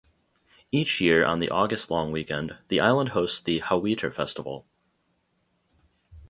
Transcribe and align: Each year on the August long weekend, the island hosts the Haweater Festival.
Each 0.71 0.99
year 0.99 1.23
on 1.23 1.37
the 1.41 1.51
August 1.51 1.91
long 1.91 2.11
weekend, 2.11 2.57
the 2.69 2.79
island 2.79 3.09
hosts 3.09 3.39
the 3.39 3.59
Haweater 3.59 4.09
Festival. 4.11 4.65